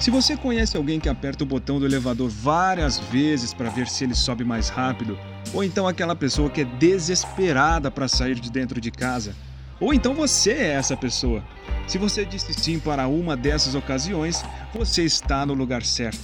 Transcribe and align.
Se 0.00 0.10
você 0.10 0.36
conhece 0.36 0.76
alguém 0.76 1.00
que 1.00 1.08
aperta 1.08 1.44
o 1.44 1.46
botão 1.46 1.78
do 1.78 1.86
elevador 1.86 2.28
várias 2.28 2.98
vezes 2.98 3.54
para 3.54 3.70
ver 3.70 3.88
se 3.88 4.04
ele 4.04 4.14
sobe 4.14 4.44
mais 4.44 4.68
rápido, 4.68 5.18
ou 5.52 5.64
então 5.64 5.88
aquela 5.88 6.14
pessoa 6.14 6.50
que 6.50 6.60
é 6.60 6.64
desesperada 6.64 7.90
para 7.90 8.08
sair 8.08 8.34
de 8.34 8.50
dentro 8.50 8.80
de 8.80 8.90
casa, 8.90 9.34
ou 9.80 9.94
então 9.94 10.14
você 10.14 10.52
é 10.52 10.72
essa 10.72 10.96
pessoa. 10.96 11.42
Se 11.86 11.98
você 11.98 12.24
disse 12.24 12.52
sim 12.54 12.78
para 12.78 13.08
uma 13.08 13.36
dessas 13.36 13.74
ocasiões, 13.74 14.44
você 14.74 15.04
está 15.04 15.44
no 15.46 15.54
lugar 15.54 15.82
certo. 15.82 16.20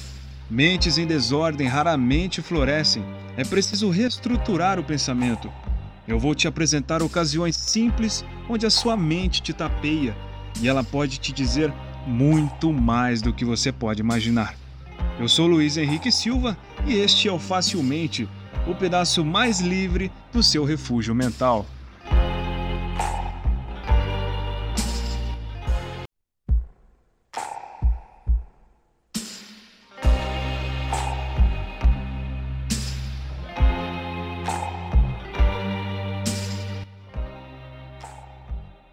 Mentes 0.50 0.98
em 0.98 1.06
desordem 1.06 1.66
raramente 1.66 2.42
florescem. 2.42 3.04
É 3.36 3.44
preciso 3.44 3.88
reestruturar 3.88 4.78
o 4.78 4.84
pensamento. 4.84 5.50
Eu 6.08 6.18
vou 6.18 6.34
te 6.34 6.48
apresentar 6.48 7.02
ocasiões 7.02 7.56
simples 7.56 8.24
onde 8.48 8.66
a 8.66 8.70
sua 8.70 8.96
mente 8.96 9.40
te 9.40 9.52
tapeia 9.52 10.16
e 10.60 10.68
ela 10.68 10.82
pode 10.82 11.18
te 11.18 11.32
dizer 11.32 11.72
muito 12.06 12.72
mais 12.72 13.20
do 13.22 13.32
que 13.32 13.44
você 13.44 13.70
pode 13.70 14.00
imaginar. 14.00 14.54
Eu 15.18 15.28
sou 15.28 15.46
Luiz 15.46 15.76
Henrique 15.76 16.10
Silva 16.10 16.56
e 16.86 16.94
este 16.94 17.28
é 17.28 17.32
o 17.32 17.38
Facilmente, 17.38 18.28
o 18.66 18.74
pedaço 18.74 19.24
mais 19.24 19.60
livre 19.60 20.10
do 20.32 20.42
seu 20.42 20.64
refúgio 20.64 21.14
mental. 21.14 21.66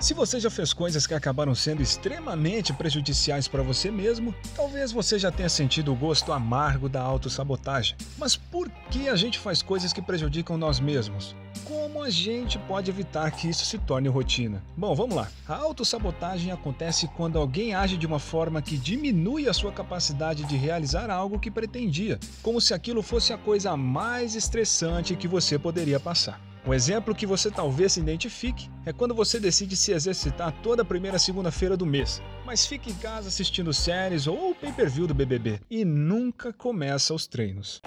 Se 0.08 0.14
você 0.14 0.40
já 0.40 0.50
fez 0.50 0.72
coisas 0.72 1.06
que 1.06 1.14
acabaram 1.14 1.54
sendo 1.54 1.82
extremamente 1.82 2.72
prejudiciais 2.72 3.46
para 3.46 3.62
você 3.62 3.92
mesmo, 3.92 4.34
talvez 4.56 4.90
você 4.94 5.20
já 5.20 5.30
tenha 5.30 5.50
sentido 5.50 5.92
o 5.92 5.96
gosto 5.98 6.32
amargo 6.32 6.88
da 6.88 7.02
autossabotagem. 7.02 7.98
Mas 8.18 8.38
por 8.38 8.70
que 8.90 9.10
a 9.10 9.18
gente 9.18 9.38
faz 9.38 9.62
coisas 9.62 9.92
que 9.92 10.02
prejudicam 10.02 10.58
nós 10.58 10.80
mesmos? 10.80 11.36
Como 11.66 12.02
a 12.02 12.10
gente 12.10 12.58
pode 12.58 12.90
evitar 12.90 13.30
que 13.32 13.50
isso 13.50 13.66
se 13.66 13.78
torne 13.80 14.08
rotina? 14.08 14.64
Bom, 14.78 14.96
vamos 14.96 15.14
lá. 15.14 15.28
A 15.46 15.56
autossabotagem 15.56 16.54
acontece 16.54 17.10
quando 17.10 17.38
alguém 17.38 17.76
age 17.76 17.98
de 17.98 18.08
uma 18.08 18.18
forma 18.18 18.62
que 18.62 18.78
diminui 18.78 19.50
a 19.50 19.54
sua 19.54 19.74
capacidade 19.74 20.46
de 20.46 20.56
realizar 20.56 21.10
algo 21.10 21.38
que 21.38 21.52
pretendia, 21.52 22.18
como 22.42 22.62
se 22.62 22.74
aquilo 22.74 23.04
fosse 23.04 23.34
a 23.34 23.38
coisa 23.38 23.76
mais 23.76 24.36
estressante 24.36 25.18
que 25.18 25.28
você 25.28 25.60
poderia 25.60 26.00
passar. 26.00 26.47
Um 26.68 26.74
exemplo 26.74 27.16
que 27.16 27.26
você 27.26 27.50
talvez 27.50 27.94
se 27.94 28.02
identifique 28.02 28.70
é 28.86 28.92
quando 28.92 29.16
você 29.16 29.40
decide 29.40 29.74
se 29.78 29.94
exercitar 29.94 30.52
toda 30.62 30.84
primeira 30.84 31.18
segunda-feira 31.18 31.78
do 31.78 31.86
mês, 31.86 32.22
mas 32.46 32.66
fica 32.66 32.90
em 32.90 32.96
casa 32.96 33.30
assistindo 33.30 33.74
séries 33.74 34.28
ou 34.28 34.52
o 34.52 34.56
pay-per-view 34.56 35.08
do 35.08 35.14
BBB 35.14 35.62
e 35.72 35.86
nunca 35.86 36.52
começa 36.52 37.14
os 37.14 37.26
treinos. 37.26 37.82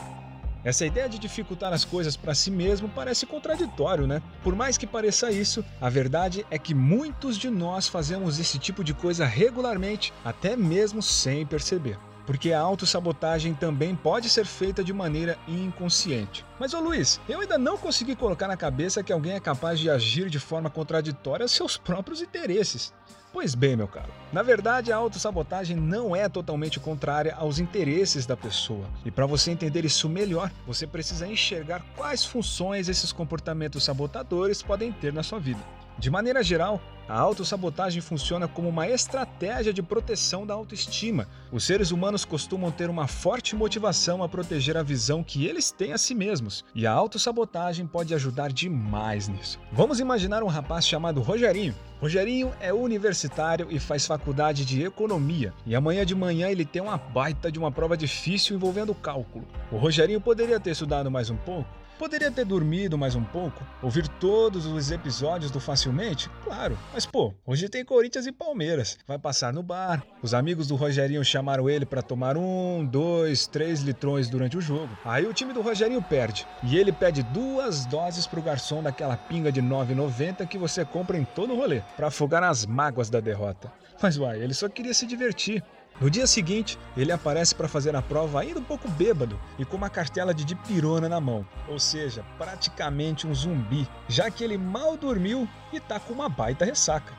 Essa 0.64 0.86
ideia 0.86 1.11
de 1.11 1.19
dificultar 1.19 1.75
as 1.75 1.84
coisas 1.84 2.17
para 2.17 2.34
si 2.34 2.51
mesmo 2.51 2.89
parece 2.89 3.27
contraditório, 3.27 4.06
né? 4.06 4.23
Por 4.42 4.56
mais 4.56 4.78
que 4.78 4.86
pareça 4.86 5.31
isso, 5.31 5.62
a 5.78 5.91
verdade 5.91 6.47
é 6.51 6.58
que 6.58 6.73
muitos 6.73 7.36
de 7.36 7.51
nós 7.51 7.86
fazemos 7.86 8.41
esse 8.41 8.58
tipo 8.58 8.83
de 8.83 8.95
coisa 8.95 9.27
regularmente, 9.27 10.11
até 10.25 10.56
mesmo 10.56 11.03
sem 11.03 11.45
perceber 11.45 11.98
porque 12.31 12.53
a 12.53 12.61
autossabotagem 12.61 13.55
também 13.55 13.97
pode 13.97 14.31
ser 14.31 14.47
feita 14.47 14.84
de 14.84 14.92
maneira 14.92 15.36
inconsciente. 15.48 16.47
Mas, 16.61 16.73
ô 16.73 16.78
Luiz, 16.78 17.20
eu 17.28 17.41
ainda 17.41 17.59
não 17.59 17.77
consegui 17.77 18.14
colocar 18.14 18.47
na 18.47 18.56
cabeça 18.56 19.03
que 19.03 19.12
alguém 19.12 19.33
é 19.33 19.41
capaz 19.41 19.81
de 19.81 19.91
agir 19.91 20.31
de 20.31 20.39
forma 20.39 20.70
contraditória 20.70 21.42
aos 21.42 21.51
seus 21.51 21.77
próprios 21.77 22.23
interesses. 22.23 22.95
Pois 23.33 23.56
bem, 23.56 23.75
meu 23.75 23.89
caro. 23.89 24.12
Na 24.33 24.45
verdade, 24.45 24.92
a 24.92 24.97
autossabotagem 24.97 25.77
não 25.77 26.14
é 26.14 26.28
totalmente 26.28 26.78
contrária 26.78 27.34
aos 27.34 27.58
interesses 27.58 28.27
da 28.27 28.36
pessoa. 28.36 28.86
E 29.05 29.11
para 29.11 29.27
você 29.27 29.51
entender 29.51 29.84
isso 29.84 30.08
melhor, 30.08 30.53
você 30.64 30.86
precisa 30.86 31.27
enxergar 31.27 31.85
quais 31.97 32.24
funções 32.24 32.89
esses 32.89 33.11
comportamentos 33.11 33.83
sabotadores 33.83 34.62
podem 34.62 34.92
ter 34.92 35.12
na 35.12 35.24
sua 35.24 35.41
vida. 35.41 35.80
De 36.00 36.08
maneira 36.08 36.42
geral, 36.42 36.80
a 37.06 37.18
autossabotagem 37.18 38.00
funciona 38.00 38.48
como 38.48 38.70
uma 38.70 38.88
estratégia 38.88 39.70
de 39.70 39.83
proteção 39.83 40.46
da 40.46 40.55
autoestima. 40.55 41.28
Os 41.52 41.64
seres 41.64 41.90
humanos 41.90 42.24
costumam 42.24 42.70
ter 42.70 42.88
uma 42.88 43.06
forte 43.06 43.55
motivação 43.55 44.22
a 44.22 44.28
proteger 44.28 44.78
a 44.78 44.83
visão 44.83 45.22
que 45.22 45.44
eles 45.44 45.70
têm 45.70 45.92
a 45.92 45.98
si 45.98 46.14
mesmos, 46.14 46.64
e 46.74 46.86
a 46.86 46.92
autossabotagem 46.92 47.86
pode 47.86 48.14
ajudar 48.14 48.50
demais 48.50 49.28
nisso. 49.28 49.58
Vamos 49.70 50.00
imaginar 50.00 50.42
um 50.42 50.46
rapaz 50.46 50.86
chamado 50.86 51.20
Rogerinho. 51.20 51.74
Rogerinho 52.00 52.50
é 52.61 52.72
universitário 52.72 53.67
e 53.70 53.78
faz 53.78 54.06
faculdade 54.06 54.64
de 54.64 54.82
economia, 54.82 55.52
e 55.67 55.74
amanhã 55.74 56.06
de 56.06 56.14
manhã 56.14 56.48
ele 56.48 56.64
tem 56.64 56.80
uma 56.80 56.96
baita 56.96 57.52
de 57.52 57.58
uma 57.58 57.70
prova 57.70 57.94
difícil 57.94 58.56
envolvendo 58.56 58.94
cálculo. 58.94 59.46
O 59.70 59.77
Rogerinho 59.77 60.18
poderia 60.18 60.58
ter 60.58 60.70
estudado 60.70 61.11
mais 61.11 61.28
um 61.28 61.36
pouco, 61.36 61.68
Poderia 62.00 62.30
ter 62.30 62.46
dormido 62.46 62.96
mais 62.96 63.14
um 63.14 63.22
pouco, 63.22 63.62
ouvir 63.83 64.08
todos 64.08 64.64
os 64.64 64.90
episódios 64.90 65.50
do 65.50 65.61
Facilmente? 65.61 66.30
Claro, 66.42 66.78
mas 66.94 67.05
pô, 67.05 67.34
hoje 67.46 67.68
tem 67.68 67.84
Corinthians 67.84 68.24
e 68.24 68.33
Palmeiras. 68.33 68.98
Vai 69.06 69.18
passar 69.18 69.52
no 69.52 69.62
bar. 69.62 70.02
Os 70.22 70.33
amigos 70.33 70.66
do 70.66 70.77
Rogerinho 70.77 71.22
chamaram 71.22 71.68
ele 71.68 71.84
para 71.84 72.00
tomar 72.00 72.38
um, 72.38 72.86
dois, 72.86 73.46
três 73.46 73.83
litrões 73.83 74.30
durante 74.30 74.56
o 74.56 74.62
jogo. 74.62 74.96
Aí 75.05 75.27
o 75.27 75.34
time 75.34 75.52
do 75.52 75.61
Rogerinho 75.61 76.00
perde. 76.00 76.46
E 76.62 76.78
ele 76.78 76.90
pede 76.90 77.22
duas 77.22 77.84
doses 77.84 78.27
pro 78.27 78.40
garçom 78.40 78.82
daquela 78.82 79.18
pinga 79.18 79.52
de 79.52 79.61
9,90 79.61 80.48
que 80.48 80.56
você 80.56 80.86
compra 80.86 81.18
em 81.18 81.24
todo 81.27 81.52
o 81.52 81.56
rolê, 81.56 81.82
para 81.98 82.06
afogar 82.06 82.42
as 82.42 82.64
mágoas 82.64 83.11
da 83.11 83.20
derrota. 83.20 83.70
Mas 84.02 84.17
uai, 84.17 84.40
ele 84.40 84.55
só 84.55 84.70
queria 84.70 84.94
se 84.94 85.06
divertir. 85.06 85.62
No 86.00 86.08
dia 86.08 86.27
seguinte, 86.27 86.78
ele 86.96 87.12
aparece 87.12 87.55
para 87.55 87.68
fazer 87.68 87.94
a 87.94 88.00
prova 88.00 88.40
ainda 88.40 88.58
um 88.58 88.64
pouco 88.64 88.88
bêbado 88.88 89.38
e 89.58 89.66
com 89.66 89.77
uma 89.77 89.90
cartela 89.90 90.33
de 90.33 90.46
dipirona 90.46 91.11
na 91.11 91.20
mão, 91.20 91.46
ou 91.68 91.78
seja, 91.78 92.24
praticamente 92.38 93.27
um 93.27 93.34
zumbi, 93.34 93.86
já 94.08 94.30
que 94.30 94.42
ele 94.42 94.56
mal 94.56 94.96
dormiu 94.96 95.46
e 95.70 95.78
tá 95.78 96.00
com 96.00 96.14
uma 96.14 96.27
baita 96.27 96.64
ressaca. 96.64 97.12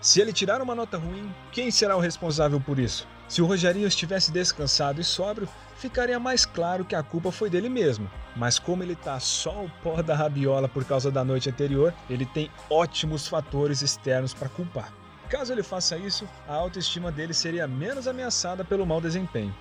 Se 0.00 0.20
ele 0.20 0.32
tirar 0.32 0.62
uma 0.62 0.76
nota 0.76 0.96
ruim, 0.96 1.34
quem 1.50 1.72
será 1.72 1.96
o 1.96 2.00
responsável 2.00 2.60
por 2.60 2.78
isso? 2.78 3.08
Se 3.26 3.42
o 3.42 3.46
Rogerinho 3.46 3.88
estivesse 3.88 4.30
descansado 4.30 5.00
e 5.00 5.04
sóbrio, 5.04 5.48
ficaria 5.76 6.20
mais 6.20 6.46
claro 6.46 6.84
que 6.84 6.94
a 6.94 7.02
culpa 7.02 7.32
foi 7.32 7.50
dele 7.50 7.68
mesmo. 7.68 8.08
Mas 8.36 8.60
como 8.60 8.84
ele 8.84 8.94
tá 8.94 9.18
só 9.18 9.64
o 9.64 9.70
pó 9.82 10.00
da 10.00 10.14
rabiola 10.14 10.68
por 10.68 10.84
causa 10.84 11.10
da 11.10 11.24
noite 11.24 11.50
anterior, 11.50 11.92
ele 12.08 12.24
tem 12.24 12.48
ótimos 12.70 13.26
fatores 13.26 13.82
externos 13.82 14.32
para 14.32 14.48
culpar. 14.48 14.92
Caso 15.28 15.52
ele 15.52 15.62
faça 15.62 15.96
isso, 15.96 16.26
a 16.48 16.54
autoestima 16.54 17.12
dele 17.12 17.34
seria 17.34 17.66
menos 17.66 18.08
ameaçada 18.08 18.64
pelo 18.64 18.86
mau 18.86 19.00
desempenho. 19.00 19.54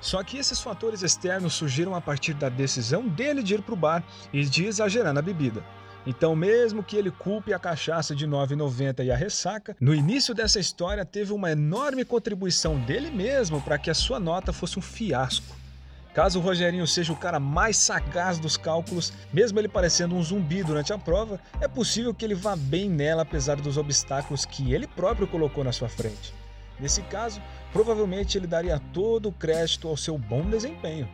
Só 0.00 0.22
que 0.24 0.38
esses 0.38 0.60
fatores 0.60 1.02
externos 1.02 1.52
surgiram 1.52 1.94
a 1.94 2.00
partir 2.00 2.32
da 2.32 2.48
decisão 2.48 3.06
dele 3.06 3.42
de 3.42 3.54
ir 3.54 3.62
para 3.62 3.74
o 3.74 3.76
bar 3.76 4.02
e 4.32 4.42
de 4.44 4.64
exagerar 4.64 5.12
na 5.12 5.20
bebida. 5.20 5.62
Então, 6.06 6.34
mesmo 6.34 6.82
que 6.82 6.96
ele 6.96 7.10
culpe 7.10 7.52
a 7.52 7.58
cachaça 7.58 8.16
de 8.16 8.26
9,90 8.26 9.04
e 9.04 9.10
a 9.10 9.16
ressaca, 9.16 9.76
no 9.78 9.94
início 9.94 10.34
dessa 10.34 10.58
história 10.58 11.04
teve 11.04 11.34
uma 11.34 11.50
enorme 11.50 12.04
contribuição 12.04 12.78
dele 12.80 13.10
mesmo 13.10 13.60
para 13.60 13.78
que 13.78 13.90
a 13.90 13.94
sua 13.94 14.18
nota 14.18 14.54
fosse 14.54 14.78
um 14.78 14.82
fiasco. 14.82 15.59
Caso 16.14 16.40
o 16.40 16.42
Rogerinho 16.42 16.86
seja 16.86 17.12
o 17.12 17.16
cara 17.16 17.38
mais 17.38 17.76
sagaz 17.76 18.38
dos 18.38 18.56
cálculos, 18.56 19.12
mesmo 19.32 19.58
ele 19.60 19.68
parecendo 19.68 20.16
um 20.16 20.22
zumbi 20.22 20.62
durante 20.64 20.92
a 20.92 20.98
prova, 20.98 21.38
é 21.60 21.68
possível 21.68 22.12
que 22.12 22.24
ele 22.24 22.34
vá 22.34 22.56
bem 22.56 22.90
nela 22.90 23.22
apesar 23.22 23.56
dos 23.56 23.76
obstáculos 23.76 24.44
que 24.44 24.72
ele 24.72 24.88
próprio 24.88 25.28
colocou 25.28 25.62
na 25.62 25.70
sua 25.70 25.88
frente. 25.88 26.34
Nesse 26.80 27.02
caso, 27.02 27.40
provavelmente 27.72 28.36
ele 28.36 28.46
daria 28.46 28.80
todo 28.92 29.28
o 29.28 29.32
crédito 29.32 29.86
ao 29.86 29.96
seu 29.96 30.18
bom 30.18 30.42
desempenho. 30.42 31.08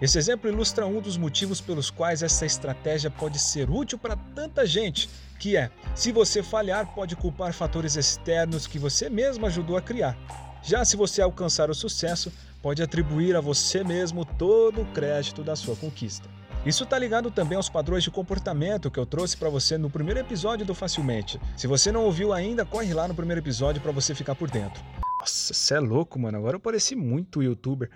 Esse 0.00 0.18
exemplo 0.18 0.50
ilustra 0.50 0.86
um 0.86 1.00
dos 1.00 1.16
motivos 1.16 1.60
pelos 1.60 1.88
quais 1.88 2.24
essa 2.24 2.44
estratégia 2.44 3.08
pode 3.08 3.38
ser 3.38 3.70
útil 3.70 3.96
para 3.96 4.16
tanta 4.34 4.66
gente, 4.66 5.08
que 5.38 5.56
é, 5.56 5.70
se 5.94 6.10
você 6.10 6.42
falhar, 6.42 6.92
pode 6.92 7.14
culpar 7.14 7.52
fatores 7.52 7.94
externos 7.94 8.66
que 8.66 8.80
você 8.80 9.08
mesmo 9.08 9.46
ajudou 9.46 9.76
a 9.76 9.82
criar. 9.82 10.16
Já 10.62 10.84
se 10.84 10.96
você 10.96 11.20
alcançar 11.20 11.70
o 11.70 11.74
sucesso, 11.74 12.32
pode 12.62 12.82
atribuir 12.82 13.34
a 13.34 13.40
você 13.40 13.82
mesmo 13.82 14.24
todo 14.24 14.82
o 14.82 14.86
crédito 14.86 15.42
da 15.42 15.56
sua 15.56 15.74
conquista. 15.74 16.28
Isso 16.64 16.84
está 16.84 16.96
ligado 16.96 17.28
também 17.28 17.56
aos 17.56 17.68
padrões 17.68 18.04
de 18.04 18.10
comportamento 18.12 18.88
que 18.88 19.00
eu 19.00 19.04
trouxe 19.04 19.36
para 19.36 19.48
você 19.48 19.76
no 19.76 19.90
primeiro 19.90 20.20
episódio 20.20 20.64
do 20.64 20.72
Facilmente. 20.72 21.40
Se 21.56 21.66
você 21.66 21.90
não 21.90 22.04
ouviu 22.04 22.32
ainda, 22.32 22.64
corre 22.64 22.94
lá 22.94 23.08
no 23.08 23.14
primeiro 23.14 23.40
episódio 23.40 23.82
para 23.82 23.90
você 23.90 24.14
ficar 24.14 24.36
por 24.36 24.48
dentro. 24.48 24.80
Nossa, 25.18 25.52
você 25.52 25.74
é 25.74 25.80
louco, 25.80 26.20
mano. 26.20 26.38
Agora 26.38 26.54
eu 26.54 26.60
pareci 26.60 26.94
muito 26.94 27.42
youtuber. 27.42 27.90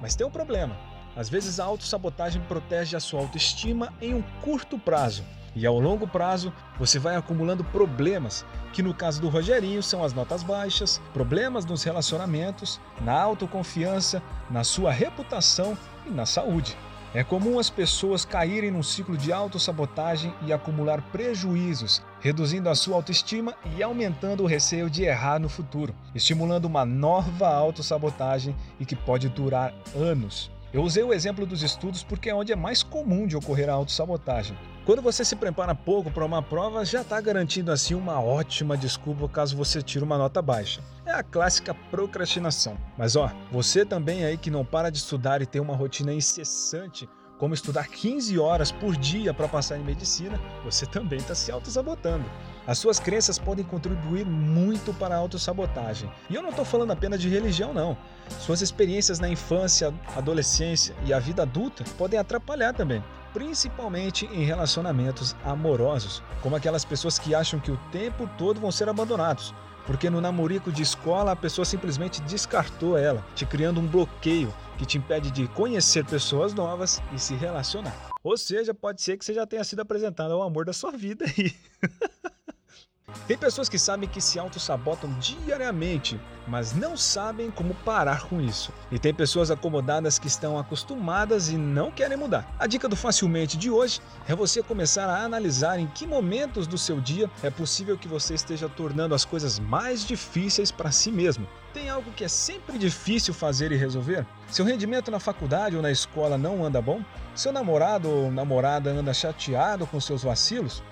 Mas 0.00 0.16
tem 0.16 0.26
um 0.26 0.30
problema. 0.30 0.76
Às 1.14 1.28
vezes 1.28 1.60
a 1.60 1.64
autossabotagem 1.64 2.42
protege 2.42 2.96
a 2.96 3.00
sua 3.00 3.20
autoestima 3.20 3.94
em 4.00 4.14
um 4.14 4.22
curto 4.42 4.76
prazo. 4.76 5.22
E 5.58 5.66
ao 5.66 5.80
longo 5.80 6.06
prazo, 6.06 6.52
você 6.78 7.00
vai 7.00 7.16
acumulando 7.16 7.64
problemas, 7.64 8.46
que 8.72 8.80
no 8.80 8.94
caso 8.94 9.20
do 9.20 9.28
Rogerinho 9.28 9.82
são 9.82 10.04
as 10.04 10.12
notas 10.12 10.44
baixas, 10.44 11.00
problemas 11.12 11.64
nos 11.64 11.82
relacionamentos, 11.82 12.80
na 13.00 13.20
autoconfiança, 13.20 14.22
na 14.48 14.62
sua 14.62 14.92
reputação 14.92 15.76
e 16.06 16.10
na 16.10 16.24
saúde. 16.24 16.76
É 17.12 17.24
comum 17.24 17.58
as 17.58 17.68
pessoas 17.68 18.24
caírem 18.24 18.70
num 18.70 18.84
ciclo 18.84 19.16
de 19.16 19.32
autossabotagem 19.32 20.32
e 20.46 20.52
acumular 20.52 21.02
prejuízos, 21.10 22.00
reduzindo 22.20 22.68
a 22.68 22.76
sua 22.76 22.94
autoestima 22.94 23.52
e 23.76 23.82
aumentando 23.82 24.44
o 24.44 24.46
receio 24.46 24.88
de 24.88 25.02
errar 25.02 25.40
no 25.40 25.48
futuro, 25.48 25.92
estimulando 26.14 26.66
uma 26.66 26.84
nova 26.84 27.48
autossabotagem 27.48 28.54
e 28.78 28.86
que 28.86 28.94
pode 28.94 29.28
durar 29.28 29.74
anos. 29.92 30.52
Eu 30.72 30.82
usei 30.82 31.02
o 31.02 31.14
exemplo 31.14 31.46
dos 31.46 31.62
estudos 31.62 32.04
porque 32.04 32.28
é 32.28 32.34
onde 32.34 32.52
é 32.52 32.56
mais 32.56 32.82
comum 32.82 33.26
de 33.26 33.36
ocorrer 33.36 33.68
a 33.70 33.72
autossabotagem. 33.72 34.56
Quando 34.88 35.02
você 35.02 35.22
se 35.22 35.36
prepara 35.36 35.74
pouco 35.74 36.10
para 36.10 36.24
uma 36.24 36.40
prova, 36.40 36.82
já 36.82 37.02
está 37.02 37.20
garantindo 37.20 37.70
assim 37.70 37.92
uma 37.92 38.22
ótima 38.22 38.74
desculpa 38.74 39.28
caso 39.28 39.54
você 39.54 39.82
tire 39.82 40.02
uma 40.02 40.16
nota 40.16 40.40
baixa. 40.40 40.80
É 41.04 41.10
a 41.10 41.22
clássica 41.22 41.74
procrastinação. 41.90 42.74
Mas 42.96 43.14
ó, 43.14 43.30
você 43.52 43.84
também 43.84 44.24
aí 44.24 44.38
que 44.38 44.50
não 44.50 44.64
para 44.64 44.88
de 44.88 44.96
estudar 44.96 45.42
e 45.42 45.46
tem 45.46 45.60
uma 45.60 45.76
rotina 45.76 46.14
incessante 46.14 47.06
como 47.38 47.54
estudar 47.54 47.86
15 47.86 48.36
horas 48.38 48.72
por 48.72 48.96
dia 48.96 49.32
para 49.32 49.46
passar 49.46 49.78
em 49.78 49.84
medicina, 49.84 50.40
você 50.64 50.84
também 50.84 51.18
está 51.18 51.34
se 51.34 51.52
auto-sabotando. 51.52 52.24
As 52.66 52.78
suas 52.78 52.98
crenças 52.98 53.38
podem 53.38 53.64
contribuir 53.64 54.26
muito 54.26 54.92
para 54.92 55.14
a 55.14 55.18
autossabotagem. 55.18 56.10
E 56.28 56.34
eu 56.34 56.42
não 56.42 56.50
estou 56.50 56.64
falando 56.64 56.90
apenas 56.90 57.20
de 57.20 57.28
religião, 57.28 57.72
não. 57.72 57.96
Suas 58.40 58.60
experiências 58.60 59.20
na 59.20 59.28
infância, 59.28 59.94
adolescência 60.16 60.94
e 61.04 61.12
a 61.12 61.18
vida 61.18 61.42
adulta 61.42 61.84
podem 61.96 62.18
atrapalhar 62.18 62.74
também, 62.74 63.02
principalmente 63.38 64.26
em 64.32 64.42
relacionamentos 64.42 65.36
amorosos, 65.44 66.24
como 66.42 66.56
aquelas 66.56 66.84
pessoas 66.84 67.20
que 67.20 67.36
acham 67.36 67.60
que 67.60 67.70
o 67.70 67.78
tempo 67.92 68.28
todo 68.36 68.60
vão 68.60 68.72
ser 68.72 68.88
abandonados, 68.88 69.54
porque 69.86 70.10
no 70.10 70.20
namorico 70.20 70.72
de 70.72 70.82
escola 70.82 71.30
a 71.30 71.36
pessoa 71.36 71.64
simplesmente 71.64 72.20
descartou 72.22 72.98
ela, 72.98 73.24
te 73.36 73.46
criando 73.46 73.78
um 73.78 73.86
bloqueio 73.86 74.52
que 74.76 74.84
te 74.84 74.98
impede 74.98 75.30
de 75.30 75.46
conhecer 75.46 76.04
pessoas 76.04 76.52
novas 76.52 77.00
e 77.14 77.18
se 77.20 77.36
relacionar. 77.36 78.10
Ou 78.24 78.36
seja, 78.36 78.74
pode 78.74 79.00
ser 79.02 79.16
que 79.16 79.24
você 79.24 79.32
já 79.32 79.46
tenha 79.46 79.62
sido 79.62 79.82
apresentado 79.82 80.32
ao 80.32 80.42
amor 80.42 80.64
da 80.64 80.72
sua 80.72 80.90
vida 80.90 81.24
aí. 81.24 81.54
Tem 83.28 83.38
pessoas 83.38 83.68
que 83.68 83.78
sabem 83.78 84.08
que 84.08 84.20
se 84.20 84.38
auto-sabotam 84.38 85.16
diariamente, 85.20 86.20
mas 86.46 86.74
não 86.74 86.96
sabem 86.96 87.52
como 87.52 87.72
parar 87.76 88.26
com 88.26 88.40
isso. 88.40 88.72
E 88.90 88.98
tem 88.98 89.12
pessoas 89.12 89.50
acomodadas 89.50 90.18
que 90.18 90.26
estão 90.26 90.58
acostumadas 90.58 91.50
e 91.50 91.56
não 91.58 91.90
querem 91.90 92.16
mudar. 92.16 92.50
A 92.58 92.66
dica 92.66 92.88
do 92.88 92.96
Facilmente 92.96 93.58
de 93.58 93.70
hoje 93.70 94.00
é 94.26 94.34
você 94.34 94.62
começar 94.62 95.06
a 95.06 95.22
analisar 95.22 95.78
em 95.78 95.86
que 95.86 96.06
momentos 96.06 96.66
do 96.66 96.78
seu 96.78 96.98
dia 96.98 97.30
é 97.42 97.50
possível 97.50 97.98
que 97.98 98.08
você 98.08 98.34
esteja 98.34 98.68
tornando 98.68 99.14
as 99.14 99.26
coisas 99.26 99.58
mais 99.58 100.06
difíceis 100.06 100.72
para 100.72 100.90
si 100.90 101.12
mesmo. 101.12 101.46
Tem 101.74 101.90
algo 101.90 102.10
que 102.12 102.24
é 102.24 102.28
sempre 102.28 102.78
difícil 102.78 103.34
fazer 103.34 103.72
e 103.72 103.76
resolver? 103.76 104.26
Seu 104.50 104.64
rendimento 104.64 105.10
na 105.10 105.20
faculdade 105.20 105.76
ou 105.76 105.82
na 105.82 105.90
escola 105.90 106.38
não 106.38 106.64
anda 106.64 106.80
bom? 106.80 107.02
Seu 107.34 107.52
namorado 107.52 108.08
ou 108.08 108.30
namorada 108.30 108.90
anda 108.90 109.12
chateado 109.12 109.86
com 109.86 110.00
seus 110.00 110.22
vacilos? 110.22 110.82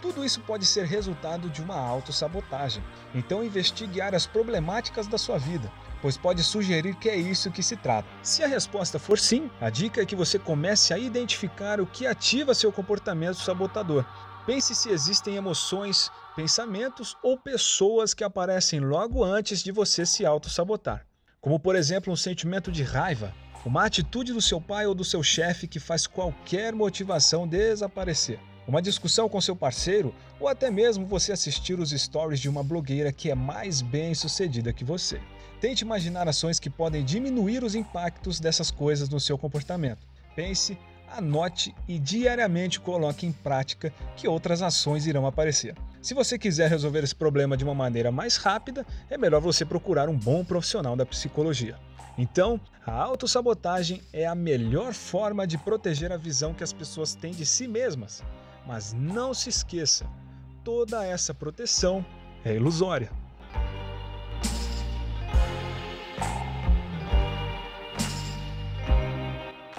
Tudo 0.00 0.24
isso 0.24 0.40
pode 0.42 0.64
ser 0.64 0.84
resultado 0.84 1.50
de 1.50 1.60
uma 1.60 1.74
autossabotagem. 1.74 2.82
Então 3.12 3.42
investigue 3.42 4.00
áreas 4.00 4.26
problemáticas 4.26 5.08
da 5.08 5.18
sua 5.18 5.38
vida, 5.38 5.72
pois 6.00 6.16
pode 6.16 6.44
sugerir 6.44 6.94
que 6.94 7.08
é 7.08 7.16
isso 7.16 7.50
que 7.50 7.64
se 7.64 7.76
trata. 7.76 8.08
Se 8.22 8.44
a 8.44 8.46
resposta 8.46 8.98
for 8.98 9.18
sim, 9.18 9.50
a 9.60 9.68
dica 9.70 10.00
é 10.00 10.06
que 10.06 10.14
você 10.14 10.38
comece 10.38 10.94
a 10.94 10.98
identificar 10.98 11.80
o 11.80 11.86
que 11.86 12.06
ativa 12.06 12.54
seu 12.54 12.70
comportamento 12.70 13.40
sabotador. 13.40 14.04
Pense 14.46 14.72
se 14.72 14.88
existem 14.88 15.34
emoções, 15.34 16.10
pensamentos 16.36 17.16
ou 17.20 17.36
pessoas 17.36 18.14
que 18.14 18.22
aparecem 18.22 18.78
logo 18.78 19.24
antes 19.24 19.64
de 19.64 19.72
você 19.72 20.06
se 20.06 20.24
auto-sabotar. 20.24 21.04
Como, 21.40 21.58
por 21.58 21.74
exemplo, 21.74 22.12
um 22.12 22.16
sentimento 22.16 22.70
de 22.70 22.84
raiva, 22.84 23.34
uma 23.64 23.84
atitude 23.84 24.32
do 24.32 24.40
seu 24.40 24.60
pai 24.60 24.86
ou 24.86 24.94
do 24.94 25.04
seu 25.04 25.22
chefe 25.22 25.66
que 25.66 25.80
faz 25.80 26.06
qualquer 26.06 26.72
motivação 26.72 27.46
desaparecer 27.46 28.40
uma 28.68 28.82
discussão 28.82 29.30
com 29.30 29.40
seu 29.40 29.56
parceiro 29.56 30.14
ou 30.38 30.46
até 30.46 30.70
mesmo 30.70 31.06
você 31.06 31.32
assistir 31.32 31.80
os 31.80 31.90
stories 31.90 32.38
de 32.38 32.50
uma 32.50 32.62
blogueira 32.62 33.10
que 33.10 33.30
é 33.30 33.34
mais 33.34 33.80
bem 33.80 34.14
sucedida 34.14 34.74
que 34.74 34.84
você. 34.84 35.18
Tente 35.58 35.82
imaginar 35.82 36.28
ações 36.28 36.60
que 36.60 36.68
podem 36.68 37.02
diminuir 37.02 37.64
os 37.64 37.74
impactos 37.74 38.38
dessas 38.38 38.70
coisas 38.70 39.08
no 39.08 39.18
seu 39.18 39.38
comportamento. 39.38 40.06
Pense, 40.36 40.78
anote 41.10 41.74
e 41.88 41.98
diariamente 41.98 42.78
coloque 42.78 43.26
em 43.26 43.32
prática 43.32 43.90
que 44.14 44.28
outras 44.28 44.60
ações 44.60 45.06
irão 45.06 45.26
aparecer. 45.26 45.74
Se 46.02 46.12
você 46.12 46.38
quiser 46.38 46.68
resolver 46.68 47.02
esse 47.02 47.14
problema 47.14 47.56
de 47.56 47.64
uma 47.64 47.74
maneira 47.74 48.12
mais 48.12 48.36
rápida, 48.36 48.86
é 49.08 49.16
melhor 49.16 49.40
você 49.40 49.64
procurar 49.64 50.10
um 50.10 50.16
bom 50.16 50.44
profissional 50.44 50.94
da 50.94 51.06
psicologia. 51.06 51.76
Então, 52.18 52.60
a 52.86 52.92
autossabotagem 52.92 54.02
é 54.12 54.26
a 54.26 54.34
melhor 54.34 54.92
forma 54.92 55.46
de 55.46 55.56
proteger 55.56 56.12
a 56.12 56.16
visão 56.16 56.52
que 56.52 56.64
as 56.64 56.72
pessoas 56.72 57.14
têm 57.14 57.32
de 57.32 57.46
si 57.46 57.66
mesmas. 57.66 58.22
Mas 58.68 58.92
não 58.92 59.32
se 59.32 59.48
esqueça, 59.48 60.06
toda 60.62 61.02
essa 61.02 61.32
proteção 61.32 62.04
é 62.44 62.54
ilusória. 62.54 63.10